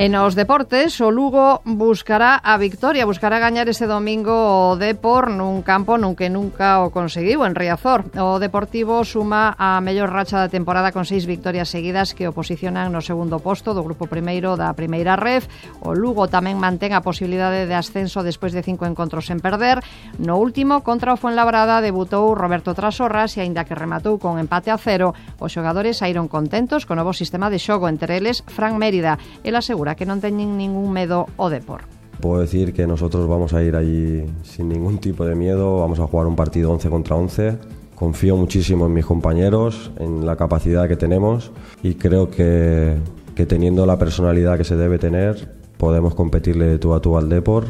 En 0.00 0.16
os 0.16 0.32
deportes, 0.32 0.96
o 1.04 1.12
Lugo 1.12 1.60
buscará 1.68 2.40
a 2.40 2.56
victoria, 2.56 3.04
buscará 3.04 3.36
gañar 3.36 3.68
ese 3.68 3.84
domingo 3.84 4.72
o 4.72 4.80
Depor 4.80 5.28
nun 5.28 5.60
campo 5.60 6.00
nun 6.00 6.16
que 6.16 6.32
nunca 6.32 6.80
o 6.80 6.88
conseguiu 6.88 7.44
en 7.44 7.52
Riazor. 7.52 8.08
O 8.16 8.40
Deportivo 8.40 9.04
suma 9.04 9.52
a 9.60 9.76
mellor 9.84 10.08
racha 10.08 10.40
da 10.40 10.48
temporada 10.48 10.88
con 10.88 11.04
seis 11.04 11.28
victorias 11.28 11.68
seguidas 11.68 12.16
que 12.16 12.24
o 12.24 12.32
posicionan 12.32 12.88
no 12.88 13.04
segundo 13.04 13.44
posto 13.44 13.76
do 13.76 13.84
grupo 13.84 14.08
primeiro 14.08 14.56
da 14.56 14.72
primeira 14.72 15.20
ref. 15.20 15.52
O 15.84 15.92
Lugo 15.92 16.32
tamén 16.32 16.56
mantén 16.56 16.96
a 16.96 17.04
posibilidade 17.04 17.68
de 17.68 17.76
ascenso 17.76 18.24
despois 18.24 18.56
de 18.56 18.64
cinco 18.64 18.88
encontros 18.88 19.28
sen 19.28 19.36
perder. 19.36 19.84
No 20.16 20.40
último, 20.40 20.80
contra 20.80 21.12
o 21.12 21.20
Fuenlabrada, 21.20 21.84
debutou 21.84 22.32
Roberto 22.32 22.72
Trasorras 22.72 23.36
e 23.36 23.44
aínda 23.44 23.68
que 23.68 23.76
rematou 23.76 24.16
con 24.16 24.40
empate 24.40 24.72
a 24.72 24.80
cero, 24.80 25.12
os 25.36 25.52
xogadores 25.52 26.00
saíron 26.00 26.24
contentos 26.24 26.88
co 26.88 26.96
novo 26.96 27.12
sistema 27.12 27.52
de 27.52 27.60
xogo 27.60 27.84
entre 27.84 28.16
eles 28.16 28.40
Fran 28.48 28.80
Mérida. 28.80 29.20
El 29.44 29.60
asegura 29.60 29.89
que 29.94 30.06
non 30.06 30.20
teñen 30.20 30.58
ningún 30.58 30.90
medo 30.92 31.26
o 31.36 31.48
Depor. 31.48 31.86
Puedo 32.20 32.40
decir 32.40 32.72
que 32.72 32.86
nosotros 32.86 33.26
vamos 33.26 33.54
a 33.54 33.62
ir 33.62 33.76
allí 33.76 34.26
sin 34.42 34.68
ningún 34.68 34.98
tipo 34.98 35.24
de 35.24 35.34
miedo, 35.34 35.80
vamos 35.80 36.00
a 36.00 36.06
jugar 36.06 36.26
un 36.26 36.36
partido 36.36 36.70
11 36.70 36.90
contra 36.90 37.16
11. 37.16 37.56
Confío 37.94 38.36
muchísimo 38.36 38.86
en 38.86 38.92
mis 38.92 39.06
compañeros, 39.06 39.90
en 39.98 40.26
la 40.26 40.36
capacidad 40.36 40.88
que 40.88 40.96
tenemos 40.96 41.52
y 41.82 41.94
creo 41.94 42.30
que, 42.30 42.96
que 43.34 43.46
teniendo 43.46 43.86
la 43.86 43.98
personalidad 43.98 44.58
que 44.58 44.64
se 44.64 44.76
debe 44.76 44.98
tener, 44.98 45.48
podemos 45.76 46.14
competirle 46.14 46.66
de 46.66 46.78
tú 46.78 46.94
a 46.94 47.00
tú 47.00 47.16
al 47.16 47.28
Depor, 47.28 47.64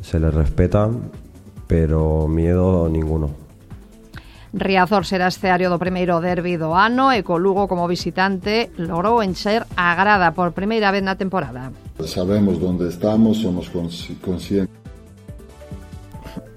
se 0.00 0.20
les 0.20 0.32
respeta, 0.32 0.90
pero 1.66 2.28
miedo 2.28 2.88
ninguno. 2.88 3.45
Riazor 4.56 5.04
será 5.04 5.28
escenario 5.28 5.68
do 5.68 5.76
primeiro 5.76 6.16
derbi 6.24 6.56
do 6.56 6.72
ano 6.72 7.12
e 7.12 7.20
co 7.20 7.36
Lugo 7.36 7.68
como 7.68 7.84
visitante 7.84 8.72
logrou 8.80 9.20
encher 9.20 9.68
a 9.76 9.92
grada 9.92 10.32
por 10.32 10.56
primeira 10.56 10.88
vez 10.88 11.04
na 11.04 11.20
temporada. 11.20 11.68
Sabemos 12.00 12.56
onde 12.64 12.88
estamos, 12.88 13.44
somos 13.44 13.68
conscientes 14.24 14.85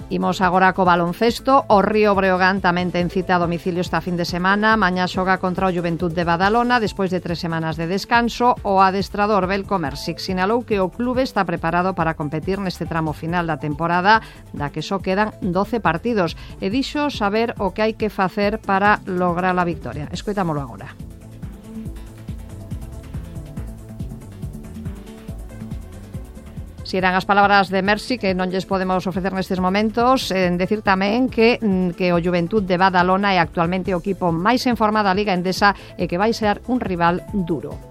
Imos 0.09 0.41
agora 0.41 0.73
co 0.73 0.89
baloncesto, 0.89 1.69
o 1.69 1.85
Río 1.85 2.17
Breogán 2.17 2.65
tamén 2.65 2.89
ten 2.89 3.13
cita 3.13 3.37
a 3.37 3.41
domicilio 3.45 3.85
esta 3.85 4.01
fin 4.01 4.17
de 4.17 4.25
semana, 4.25 4.73
mañá 4.73 5.05
xoga 5.05 5.37
contra 5.37 5.69
o 5.69 5.73
Juventud 5.73 6.09
de 6.09 6.25
Badalona 6.25 6.81
despois 6.81 7.13
de 7.13 7.21
tres 7.21 7.37
semanas 7.37 7.77
de 7.77 7.85
descanso, 7.85 8.57
o 8.65 8.81
adestrador 8.81 9.45
Belko 9.45 9.77
Mersic 9.77 10.17
sinalou 10.17 10.65
que 10.65 10.81
o 10.81 10.89
clube 10.89 11.21
está 11.21 11.45
preparado 11.45 11.93
para 11.93 12.17
competir 12.17 12.57
neste 12.57 12.89
tramo 12.89 13.13
final 13.13 13.45
da 13.45 13.61
temporada, 13.61 14.25
da 14.49 14.73
que 14.73 14.81
só 14.81 14.97
quedan 14.97 15.29
12 15.45 15.77
partidos, 15.77 16.33
e 16.57 16.73
dixo 16.73 17.13
saber 17.13 17.53
o 17.61 17.69
que 17.69 17.85
hai 17.85 17.93
que 17.93 18.09
facer 18.09 18.57
para 18.57 19.05
lograr 19.05 19.53
a 19.53 19.61
victoria. 19.61 20.09
Escoitámolo 20.09 20.57
agora. 20.57 21.18
Si 26.89 26.97
eran 26.97 27.13
as 27.13 27.29
palabras 27.29 27.69
de 27.69 27.85
Mercy 27.85 28.17
que 28.17 28.33
non 28.33 28.49
lles 28.49 28.65
podemos 28.65 29.05
ofrecer 29.05 29.29
nestes 29.29 29.61
momentos, 29.61 30.33
en 30.33 30.57
decir 30.57 30.81
tamén 30.81 31.29
que 31.29 31.61
mm, 31.61 31.93
que 31.93 32.09
o 32.09 32.17
Juventud 32.17 32.65
de 32.65 32.81
Badalona 32.81 33.29
é 33.29 33.37
actualmente 33.37 33.93
o 33.93 34.01
equipo 34.01 34.33
máis 34.33 34.65
en 34.65 34.73
forma 34.73 35.05
da 35.05 35.13
Liga 35.13 35.37
Endesa 35.37 35.77
e 36.01 36.09
que 36.09 36.17
vai 36.17 36.33
ser 36.33 36.65
un 36.65 36.81
rival 36.81 37.21
duro. 37.45 37.88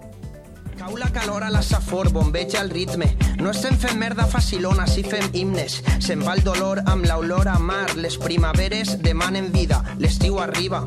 Cau 0.89 0.97
la 0.97 1.13
calor 1.13 1.45
a 1.45 1.51
la 1.51 1.61
safor, 1.61 2.11
bombeja 2.11 2.63
el 2.63 2.71
ritme. 2.71 3.15
No 3.37 3.51
estem 3.51 3.77
fent 3.77 3.99
merda 4.01 4.25
facilona, 4.25 4.87
si 4.89 5.03
fem 5.05 5.27
himnes. 5.37 5.83
Se'n 6.01 6.23
va 6.25 6.33
el 6.33 6.41
dolor 6.47 6.81
amb 6.89 7.05
l'olor 7.05 7.51
a 7.53 7.59
mar. 7.61 7.93
Les 8.01 8.17
primaveres 8.17 8.95
demanen 9.05 9.51
vida, 9.53 9.83
l'estiu 10.01 10.41
arriba. 10.41 10.81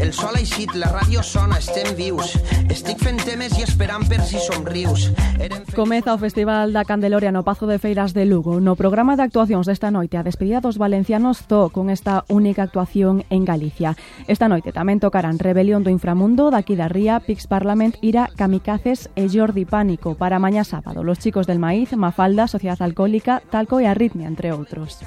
El 0.00 0.14
sol 0.16 0.38
ha 0.38 0.40
eixit, 0.40 0.72
la 0.72 0.88
ràdio 0.88 1.20
sona, 1.20 1.58
estem 1.60 1.92
vius. 1.98 2.32
Estic 2.72 3.04
fent 3.04 3.20
temes 3.26 3.58
i 3.58 3.66
esperant 3.66 4.08
per 4.08 4.22
si 4.24 4.40
somrius. 4.40 5.10
Eren 5.36 5.68
Comeza 5.76 6.14
o 6.14 6.18
Festival 6.18 6.72
da 6.72 6.86
Candeloria 6.88 7.32
no 7.32 7.44
Pazo 7.44 7.66
de 7.66 7.78
Feiras 7.78 8.14
de 8.14 8.24
Lugo. 8.24 8.58
No 8.60 8.74
programa 8.76 9.16
de 9.16 9.24
actuacións 9.28 9.68
desta 9.68 9.90
noite 9.90 10.16
a 10.16 10.24
despedida 10.24 10.64
dos 10.64 10.78
valencianos 10.80 11.44
to 11.44 11.68
con 11.68 11.90
esta 11.90 12.24
única 12.28 12.62
actuación 12.62 13.24
en 13.28 13.44
Galicia. 13.44 13.96
Esta 14.28 14.48
noite 14.48 14.72
tamén 14.72 14.96
tocarán 14.96 15.36
Rebelión 15.36 15.84
do 15.84 15.92
Inframundo, 15.92 16.48
daqui 16.48 16.72
da 16.72 16.88
Ría, 16.88 17.20
Pix 17.20 17.44
Parlament, 17.44 18.00
Ira, 18.00 18.32
Kamikazes 18.32 19.12
e 19.12 19.28
Jordi 19.42 19.64
Pánico 19.64 20.14
para 20.14 20.38
mañana 20.38 20.62
sábado. 20.62 21.02
Los 21.02 21.18
chicos 21.18 21.48
del 21.48 21.58
maíz, 21.58 21.96
Mafalda, 21.96 22.46
Sociedad 22.46 22.80
Alcohólica, 22.80 23.42
Talco 23.50 23.80
y 23.80 23.86
Arritmia, 23.86 24.28
entre 24.28 24.52
otros. 24.52 25.00